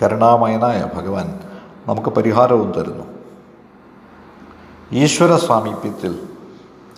കരുണാമയനായ 0.04 0.90
ഭഗവാൻ 0.96 1.40
നമുക്ക് 1.88 2.10
പരിഹാരവും 2.10 2.72
തരുന്നു. 2.72 3.04
ഈശ്വര 4.92 5.36
സാമീപ്യത്തിൽ 5.36 6.37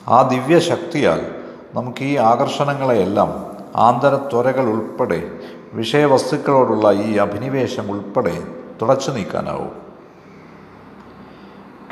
ആ 0.10 0.22
ദിവ്യശക്തിയാൽ 0.22 1.44
നമുക്ക് 1.74 2.04
ഈ 2.04 2.16
ആകർഷണങ്ങളെയെല്ലാം 2.16 3.58
ആന്തരത്വരകൾ 3.76 4.70
ഉൾപ്പെടെ 4.70 5.40
വിഷയവസ്തുക്കളോടുള്ള 5.74 6.92
ഈ 6.92 7.18
അഭിനിവേശം 7.18 7.92
ഉൾപ്പെടെ 7.92 8.48
തുടച്ചു 8.82 9.12
നീക്കാനാവും. 9.12 9.82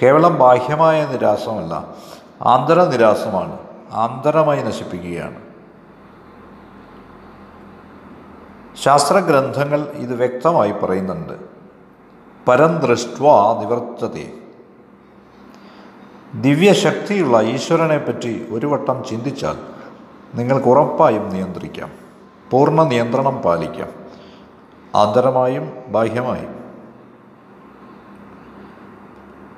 കേവലം 0.02 0.40
ബാഹ്യമായ 0.40 1.06
നിരാശമല്ല 1.06 1.74
ആന്തര 2.42 2.84
നിരാശമാണ് 2.84 3.58
ആന്തരമായി 3.92 4.64
നശിപ്പിക്കുകയാണ്. 4.64 5.42
ശാസ്ത്രഗ്രന്ഥങ്ങൾ 8.84 9.82
ഇത് 9.82 10.16
വ്യക്തമായി 10.16 10.72
പറയുന്നുണ്ട്. 10.72 11.34
പരം 12.48 12.78
ദൃഷ്ട്വ 12.78 13.28
നിവർത്തത്തെ 13.60 14.34
ദിവ്യശക്തിയുള്ള 16.42 17.42
ഈശ്വരനെ 17.42 17.98
പറ്റി 17.98 18.48
ഒരു 18.52 18.68
വട്ടം 18.68 19.04
ചിന്തിച്ചാൽ 19.10 19.58
നിങ്ങൾക്ക് 20.36 20.68
ഉറപ്പായും 20.68 21.30
നിയന്ത്രിക്കാം. 21.30 21.90
പൂർണ 22.52 22.84
നിയന്ത്രണം 22.84 23.38
പാലിക്കാം. 23.38 23.88
ആന്തരമായും 24.96 25.74
ബാഹ്യമായും. 25.88 26.56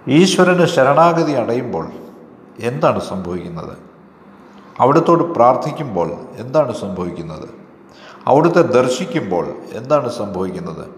ഈശ്വരന് 0.07 0.65
ശരണാഗതി 0.65 1.31
അടയുമ്പോൾ 1.31 1.91
എന്താണ് 2.59 3.01
സംഭവിക്കുന്നത്? 3.01 3.77
അവിടുത്തോട് 4.79 5.23
പ്രാർത്ഥിക്കുമ്പോൾ 5.23 6.11
എന്താണ് 6.35 6.75
സംഭവിക്കുന്നത്? 6.75 7.49
അവിടുത്തെ 8.27 8.61
ദർശിക്കുമ്പോൾ 8.61 9.47
എന്താണ് 9.73 10.09
സംഭവിക്കുന്നത്? 10.09 10.89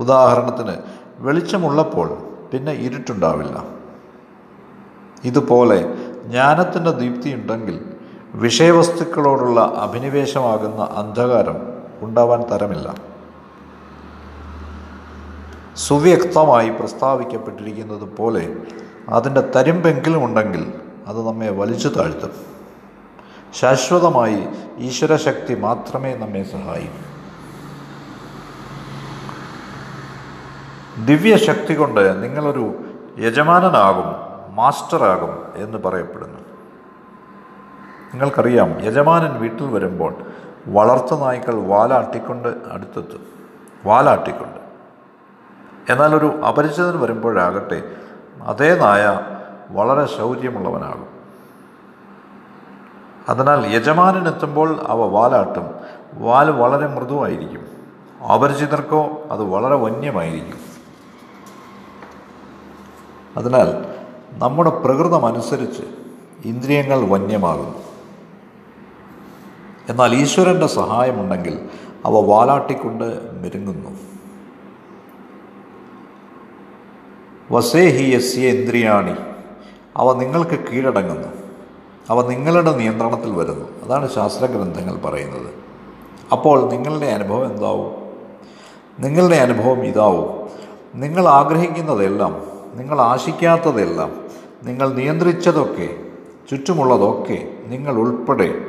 ഉദാഹരണത്തിന് 0.00 0.76
വെളിച്ചമുള്ളപ്പോൾ 1.18 2.18
പിന്നെ 2.52 2.72
ഇരുട്ടുണ്ടാവില്ല. 2.72 3.77
ഇതുപോലെ 5.24 5.82
ജ്ഞാനത്തിന്റെ 6.24 6.90
ദീപ്തിയുണ്ടെങ്കിൽ 6.90 7.84
വിഷയവസ്തുക്കളോടുള്ള 8.34 9.60
അഭിനിവേശമാകുന്ന 9.60 10.88
അന്ധകാരം 10.96 11.56
ഉണ്ടാവാൻ 12.00 12.42
തരമില്ല. 12.42 12.94
സുവ്യക്തമായി 15.76 16.70
പ്രസ്താവിക്കപ്പെട്ടിരിക്കുന്നത് 16.70 18.16
പോലെ 18.16 18.56
അതിന്റെ 19.08 19.40
തരിമ്പെങ്കിലും 19.40 20.24
ഉണ്ടെങ്കിൽ 20.24 20.74
അത് 21.06 21.26
നമ്മെ 21.26 21.50
വലിച്ചു 21.50 21.88
താഴ്ത്തും. 21.88 22.32
ശാശ്വതമായി 23.54 24.48
ഈശ്വരശക്തി 24.78 25.54
മാത്രമേ 25.54 26.14
നമ്മെ 26.14 26.42
സഹായിക്കൂ. 26.42 27.08
ദിവ്യശക്തി 31.04 31.74
കൊണ്ട് 31.74 32.22
നിങ്ങളൊരു 32.22 32.74
യജമാനനാകും 33.18 34.27
മാസ്റ്ററാകും 34.58 35.52
എന്ന് 35.56 35.78
പറയപ്പെടുന്നു. 35.78 36.38
നിങ്ങൾക്കറിയാം 38.12 38.84
യജമാനൻ 38.84 39.40
വീട്ടിൽ 39.40 39.72
വരുമ്പോൾ 39.72 40.14
വളർത്തു 40.66 41.14
നായ്ക്കൾ 41.14 41.66
വാലാട്ടിക്കൊണ്ട് 41.66 42.48
അടുത്തെത്തും. 42.72 43.26
വാലാട്ടിക്കൊണ്ട്. 43.84 44.58
എന്നാൽ 45.92 46.14
ഒരു 46.14 46.26
അപരിചിതൻ 46.26 47.00
വരുമ്പോഴാകട്ടെ 47.00 47.82
അതേ 48.42 48.78
നായ 48.78 49.20
വളരെ 49.70 50.06
ശൗര്യമുള്ളവനാകും. 50.06 51.06
അതിനാൽ 53.28 53.74
യജമാനനെത്തുമ്പോൾ 53.74 54.80
അവ 54.86 55.02
വാലാട്ടും. 55.02 55.74
വാൽ 56.12 56.50
വളരെ 56.50 56.86
മൃദുവായിരിക്കും. 56.86 57.66
അപരിചിതർക്കോ 58.26 59.22
അത് 59.30 59.42
വളരെ 59.42 59.74
വന്യമായിരിക്കും. 59.74 60.58
അതിനാൽ 63.36 63.87
നമ്മുടെ 64.38 64.70
പ്രകൃതം 64.70 65.26
അനുസരിച്ച് 65.26 65.82
ഇന്ദ്രിയങ്ങൾ 66.44 67.08
വന്യമാകുന്നു. 67.08 67.78
എന്നാൽ 69.88 70.14
ഈശ്വരന്റെ 70.14 70.66
സഹായമുണ്ടെങ്കിൽ 70.66 71.68
അവ 72.06 72.20
വാലാട്ടിക്കൊണ്ട് 72.20 73.04
മെരുങ്ങുന്നു. 73.42 73.90
വസേഹി 77.50 78.14
യസ്യ 78.14 78.48
ഇന്ദ്രിയാണി. 78.48 79.14
അവ 79.96 80.12
നിങ്ങൾക്ക് 80.12 80.64
കീഴടങ്ങുന്നു. 80.64 81.28
അവ 82.10 82.28
നിങ്ങളുടെ 82.28 82.76
നിയന്ത്രണത്തിൽ 82.76 83.30
വരുന്നു. 83.30 83.68
അതാണ് 83.84 84.14
ശാസ്ത്രഗ്രന്ഥങ്ങൾ 84.14 84.96
പറയുന്നത്. 84.96 85.54
അപ്പോൾ 86.32 86.70
നിങ്ങളുടെ 86.70 87.06
അനുഭവം 87.06 87.44
എന്താവും? 87.44 87.92
നിങ്ങളുടെ 89.00 89.36
അനുഭവം 89.36 89.84
ഇതാവും. 89.84 90.48
നിങ്ങൾ 90.94 91.28
ആഗ്രഹിക്കുന്നതെല്ലാം 91.28 92.58
നിങ്ങൾ 92.74 93.00
ആശിക്കാത്തതെല്ലാം 93.00 94.27
നിങ്ങൾ 94.62 94.92
നിയന്ത്രിച്ചതൊക്കെ 94.92 95.96
ചുറ്റുമുള്ളതൊക്കെ 96.50 97.58
നിങ്ങൾ 97.66 97.96
ഉൾപ്പെടെ 97.96 98.66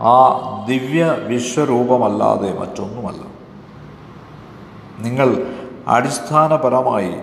ആ 0.00 0.38
ദിവ്യ 0.64 1.04
വിശ്വരൂപമല്ലാതെ 1.26 2.58
മറ്റൊന്നുമല്ല. 2.58 3.24
നിങ്ങൾ 4.98 5.54
അടിസ്ഥാനപരമായി 5.88 7.14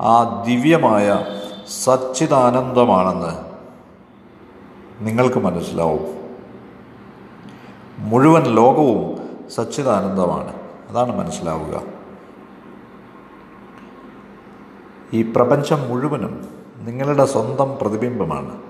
ആ 0.00 0.42
ദിവ്യമായ 0.46 1.26
സച്ചിദാനന്ദമാണെന്ന് 1.84 3.54
നിങ്ങൾക്ക് 5.06 5.38
മനസ്സിലാവും. 5.38 6.06
മുഴുവൻ 7.98 8.42
ലോകവും 8.42 9.28
സച്ചിദാനന്ദമാണ്. 9.50 10.52
അതാണ് 10.90 11.18
മനസ്സിലാവുക. 11.18 11.82
ഈ 15.12 15.22
പ്രപഞ്ചം 15.22 15.88
മുഴുവനും 15.88 16.53
നിങ്ങളുടെ 16.84 17.24
സ്വന്തം 17.24 17.78
പ്രതിബിംബമാണ്. 17.80 18.62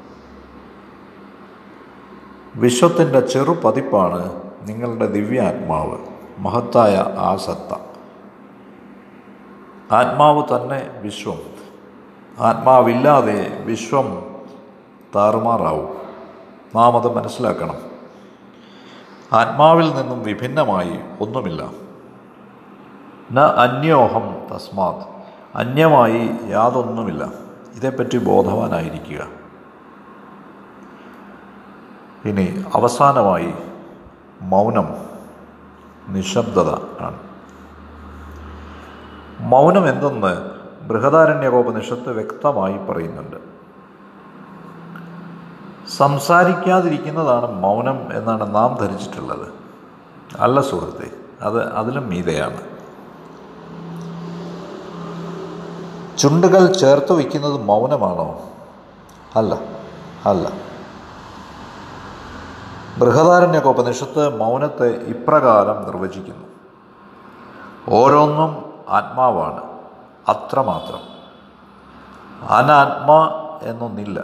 വിശ്വത്തിന്റെ 2.56 3.20
ചെറു 3.20 3.52
പതിപ്പാണ് 3.64 4.42
നിങ്ങളുടെ 4.62 5.06
ദിവ്യാത്മാവ് 5.06 5.98
മഹത്തായ 6.38 6.94
ആ 7.18 7.36
സത്ത. 7.36 7.78
ആത്മാവ് 9.92 10.42
തന്നെ 10.56 10.90
വിശ്വം. 11.02 11.38
ആത്മാവില്ലാതെ 12.38 13.62
വിശ്വം 13.64 14.36
താറുമാറാവും. 15.14 15.88
നാം 16.74 16.96
അത് 16.96 17.16
മനസ്സിലാക്കണം. 17.16 17.76
ആത്മാവിൽ 19.32 19.94
നിന്നും 19.94 20.22
വിഭിന്നമായി 20.22 21.00
ഒന്നുമില്ല. 21.20 21.70
ന 23.32 23.40
അന്യോഹം 23.40 24.36
തസ്മാത്. 24.54 25.04
അന്യമായി 25.54 26.30
യാതൊന്നുമില്ല. 26.48 27.43
ഇതേപ്പറ്റി 27.74 28.18
ബോധവാനായിരിക്കുക. 28.18 29.26
ഇനി 32.24 32.64
അവസാനമായി 32.74 33.54
മൗനം 34.40 34.94
നിശബ്ദത 36.08 36.68
ആണ്. 37.00 37.18
മൗനം 39.40 39.88
എന്തെന്ന് 39.88 40.50
ബൃഹദാരണ്യകോപനിഷത്ത് 40.88 42.12
വ്യക്തമായി 42.12 42.78
പറയുന്നുണ്ട്. 42.78 43.36
സംസാരിക്കാതിരിക്കുന്നതാണ് 45.96 47.52
മൗനം 47.52 48.16
എന്നാണ് 48.16 48.54
നാം 48.54 48.78
ധരിച്ചിട്ടുള്ളത്. 48.80 49.52
അല്ല 50.38 50.60
സുഹൃത്തെ 50.60 51.10
അത് 51.40 51.72
അതിലും 51.72 52.08
മീതയാണ്. 52.08 52.73
ചുണ്ടുകൾ 56.18 56.72
ചേർത്ത് 56.72 57.12
വയ്ക്കുന്നത് 57.12 57.62
മൗനമാണോ? 57.62 58.40
അല്ല 59.36 59.54
അല്ല. 60.26 60.48
ബൃഹദാരണ്യകോപനിഷത്ത് 62.98 64.40
മൗനത്തെ 64.40 64.86
ഇപ്രകാരം 64.86 65.84
നിർവചിക്കുന്നു. 65.84 66.46
ഓരോന്നും 67.88 68.72
ആത്മാവാണ് 68.88 69.62
അത്രമാത്രം. 70.28 71.00
അനാത്മാ 72.50 73.30
എന്നൊന്നില്ല. 73.62 74.22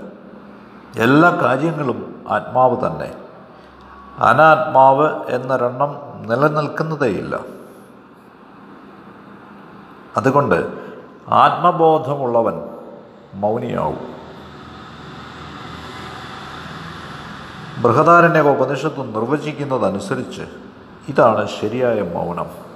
എല്ലാ 0.98 1.30
കാര്യങ്ങളും 1.30 2.24
ആത്മാവ് 2.28 2.86
തന്നെ. 2.86 3.14
അനാത്മാവ് 4.18 5.08
എന്നൊരെണ്ണം 5.28 5.96
നിലനിൽക്കുന്നതേയില്ല. 6.26 7.38
അതുകൊണ്ട് 10.16 10.89
ആത്മബോധമുള്ളവൻ 11.32 12.62
മൗനിയാവും. 13.34 14.20
ബൃഹദാരണ്യ 17.82 18.40
ഉപനിഷത്ത് 18.40 19.14
നിർവചിക്കുന്നതനുസരിച്ച് 19.14 20.42
ഇതാണ് 21.08 21.48
ശരിയായ 21.48 22.02
മൗനം. 22.02 22.70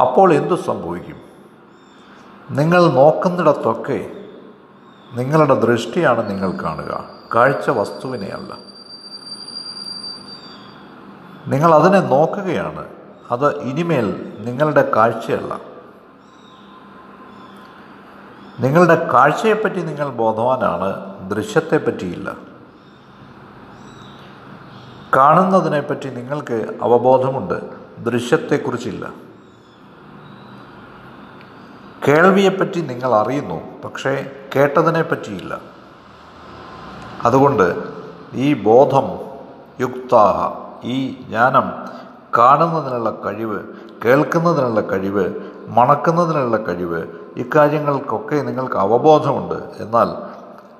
അപ്പോൾ 0.00 0.32
എന്തു 0.32 0.54
സംഭവിക്കും? 0.54 1.16
നിങ്ങൾ 2.50 2.90
നോക്കുന്നിടത്തൊക്കെ 2.90 4.10
നിങ്ങളുടെ 5.12 5.54
ദൃഷ്ടിയാണ് 5.54 6.30
നിങ്ങൾ 6.30 6.62
കാണുക. 6.62 7.04
കാഴ്ച 7.34 7.70
വസ്തുവിനെയല്ല. 7.70 8.54
നിങ്ങൾ 11.46 11.74
അതിനെ 11.74 12.00
നോക്കുകയാണ്. 12.00 13.01
അത് 13.32 13.60
ഇനിമേൽ 13.60 14.36
നിങ്ങളുടെ 14.38 14.92
കാഴ്ചയല്ല. 14.96 15.60
നിങ്ങളുടെ 18.60 19.10
കാഴ്ചയെപ്പറ്റി 19.12 19.82
നിങ്ങൾ 19.82 20.08
ബോധവാനാണ് 20.10 20.88
ദൃശ്യത്തെപ്പറ്റിയില്ല. 21.30 22.36
കാണുന്നതിനെപ്പറ്റി 25.16 26.08
നിങ്ങൾക്ക് 26.08 26.78
അവബോധമുണ്ട് 26.82 27.58
ദൃശ്യത്തെക്കുറിച്ചില്ല. 28.04 29.32
കേൾവിയെപ്പറ്റി 32.08 32.80
നിങ്ങൾ 32.80 33.14
അറിയുന്നു 33.14 33.82
പക്ഷേ 33.84 34.30
കേട്ടതിനെ 34.56 35.02
പറ്റിയില്ല 35.02 35.60
അതുകൊണ്ട് 37.22 37.92
ഈ 38.34 38.62
ബോധം 38.62 39.06
യുക്താഹ 39.80 40.62
ഈ 40.86 41.22
ജ്ഞാനം 41.22 41.66
കാണുന്നതിനുള്ള 42.38 43.10
കഴിവ് 43.10 43.60
കേൾക്കുന്നതിനുള്ള 44.04 44.80
കഴിവ് 44.80 45.34
മണക്കുന്നതിനുള്ള 45.68 46.56
കഴിവ് 46.56 47.06
ഇക്കാര്യങ്ങൾക്കൊക്കെ 47.36 48.36
നിങ്ങൾക്ക് 48.36 48.76
അവബോധമുണ്ട്. 48.76 49.82
എന്നാൽ 49.82 50.14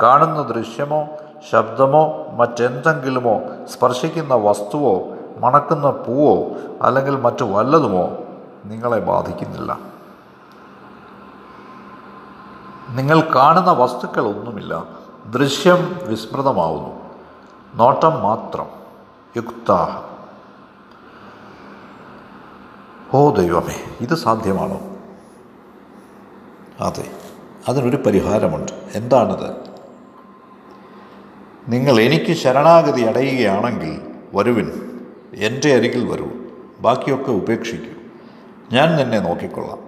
കാണുന്ന 0.03 0.43
ദൃശ്യമോ 0.43 1.07
ശബ്ദമോ 1.51 2.27
മറ്റെന്തെങ്കിലുമോ 2.33 3.41
സ്പർശിക്കുന്ന 3.73 4.35
വസ്തുവോ 4.35 5.03
മണക്കുന്ന 5.39 5.91
പൂവോ 5.91 6.49
അല്ലെങ്കിൽ 6.83 7.17
മറ്റു 7.17 7.45
വല്ലതുമോ 7.45 8.11
നിങ്ങളെ 8.65 8.99
ബാധിക്കുന്നില്ല. 8.99 9.79
നിങ്ങൾ 12.91 13.21
കാണുന്ന 13.21 13.73
വസ്തുക്കളൊന്നുമില്ല. 13.73 14.85
ദൃശ്യം 15.31 15.97
വിസ്മൃതമാവുന്നു. 16.03 17.01
നോട്ടം 17.75 18.23
മാത്രം. 18.23 18.67
യുക്താഹ. 19.37 20.12
ഓ 23.15 23.35
ദൈവമേ 23.35 23.75
ഇത് 24.01 24.15
സാധ്യമാണോ? 24.15 24.81
അതെ 26.81 27.11
അതിനൊരു 27.69 27.97
പരിഹാരമുണ്ട്. 27.97 28.73
എന്താണത്? 28.95 29.57
നിങ്ങൾ 31.69 32.01
എനിക്ക് 32.01 32.33
ശരണാഗതി 32.33 33.03
അടയുകയാണെങ്കിൽ 33.03 34.01
വരുവിൻ 34.35 34.91
എന്റെ 35.35 35.75
അരികിൽ 35.75 36.09
വരൂ. 36.09 36.29
ബാക്കിയൊക്കെ 36.81 37.31
ഉപേക്ഷിക്കൂ. 37.31 38.03
ഞാൻ 38.73 38.97
നിന്നെ 38.97 39.19
നോക്കിക്കൊള്ളാം. 39.19 39.79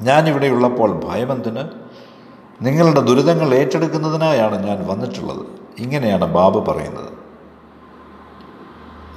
ഞാനിവിടെയുള്ളപ്പോൾ 0.00 1.04
ഭയമെന്തിന്? 1.04 1.68
നിങ്ങളുടെ 2.62 3.00
ദുരിതങ്ങൾ 3.00 3.54
ഏറ്റെടുക്കുന്നതിനായാണ് 3.54 4.66
ഞാൻ 4.66 4.86
വന്നിട്ടുള്ളത്. 4.86 5.46
ഇങ്ങനെയാണ് 5.78 6.24
ബാബ 6.24 6.70
പറയുന്നത്. 6.70 7.12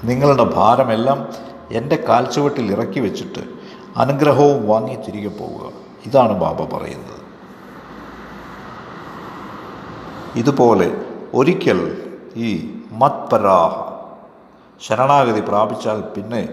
നിങ്ങളുടെ 0.04 0.44
ഭാരമെല്ലാം 0.44 1.28
എന്റെ 1.72 1.96
കാൽച്ചുവട്ടിൽ 2.10 2.72
ഇറക്കി 2.72 3.00
വെച്ചിട്ട് 3.00 3.40
അനുഗ്രഹവും 3.98 4.68
വാങ്ങി 4.68 4.96
തിരികെ 4.96 5.28
പോവുക. 5.28 5.72
ഇതാണ് 6.06 6.34
ബാബ 6.34 6.78
പറയുന്നത്. 6.78 7.16
ഇതുപോലെ 10.36 11.02
ഒരിക്കൽ 11.34 12.02
ഈ 12.36 12.80
മത്പരാഹ 12.92 13.96
ശരണാഗതി 14.82 15.42
പ്രാപിച്ചാൽ 15.42 16.02
പിന്നെ 16.02 16.50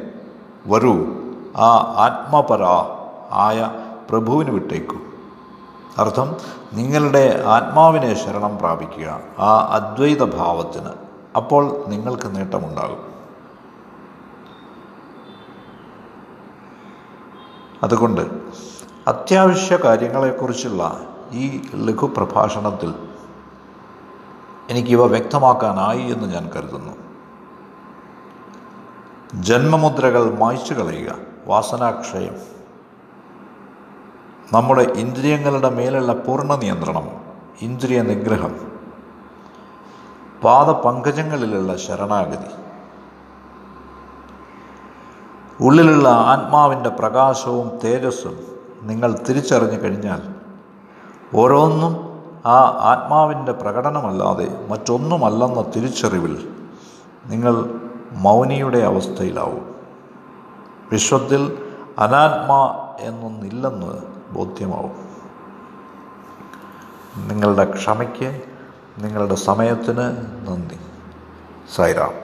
വരൂ. 0.66 1.06
ആ 1.56 1.94
ആത്മപരാ 1.96 2.98
ആയ 3.32 3.70
പ്രഭുവിന് 4.10 4.50
വിട്ടേക്കൂ. 4.50 4.96
അർത്ഥം 5.98 6.36
നിങ്ങളുടെ 6.72 7.42
ആത്മാവിനെ 7.46 8.14
ശരണം 8.14 8.58
പ്രാപിക്കുക. 8.58 9.20
ആ 9.38 9.68
അദ്വൈത 9.72 10.24
ഭാവത്തിന് 10.24 10.88
അപ്പോൾ 11.36 11.84
നിങ്ങൾക്ക് 11.88 12.36
നേട്ടമുണ്ടാകും. 12.36 13.11
അതുകൊണ്ട് 17.82 18.20
അത്യാവശ്യ 19.08 19.76
കാര്യങ്ങളെക്കുറിച്ചുള്ള 19.76 21.06
ഈ 21.32 21.62
ലഘുപ്രഭാഷണത്തിൽ 21.74 22.94
എനിക്കിവ 24.70 25.06
വ്യക്തമാക്കാനായി 25.06 26.02
എന്ന് 26.02 26.34
ഞാൻ 26.34 26.50
കരുതുന്നു. 26.50 26.92
ജന്മമുദ്രകൾ 29.34 30.34
മായ്ച്ചു 30.34 30.74
കളയുക 30.74 31.14
വാസനാക്ഷയം. 31.46 32.36
നമ്മുടെ 34.52 34.82
ഇന്ദ്രിയങ്ങളുടെ 34.82 35.70
മേലുള്ള 35.70 36.12
പൂർണ 36.12 36.54
നിയന്ത്രണം 36.54 37.08
ഇന്ദ്രിയ 37.60 38.02
നിഗ്രഹം. 38.02 38.72
പാദപങ്കജങ്ങളിലുള്ള 40.44 41.76
ശരണാഗതി. 41.76 42.61
ഉള്ളിലുള്ള 45.62 46.08
ആത്മാവിന്റെ 46.08 46.88
പ്രകാശവും 46.88 47.78
തേജസ്സും 47.84 48.38
നിങ്ങൾ 48.82 49.18
തിരിച്ചറിഞ്ഞു 49.28 49.82
കഴിഞ്ഞാൽ 49.82 50.34
ഓരോന്നും 51.36 52.20
ആ 52.46 52.58
ആത്മാവിന്റെ 52.62 53.52
പ്രകടനമല്ലാതെ 53.52 54.66
മറ്റൊന്നുമല്ലെന്ന 54.68 55.62
തിരിച്ചറിവിൽ 55.62 56.54
നിങ്ങൾ 57.26 57.80
മൗനിയുടെ 58.12 58.78
അവസ്ഥയിലാവും. 58.78 59.74
വിശ്വത്തിൽ 60.92 61.58
അനാത്മ 61.98 62.74
എന്നൊന്നില്ലെന്ന് 63.00 63.98
ബോധ്യമാവും. 64.32 64.96
നിങ്ങളുടെ 67.28 67.70
ക്ഷമയ്ക്ക് 67.70 68.42
നിങ്ങളുടെ 68.98 69.34
സമയത്തിന് 69.34 70.16
നന്ദി. 70.48 70.78
സൈറാം 71.76 72.21